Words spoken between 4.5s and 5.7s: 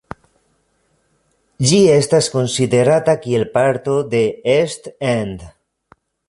East End.